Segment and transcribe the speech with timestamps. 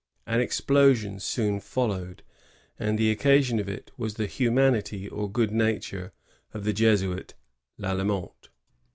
[0.25, 2.23] An explosion soon followed;
[2.79, 6.11] and the occasion of it was the humanity or good nature
[6.55, 7.35] of the Jesuit
[7.77, 8.49] Lalemant.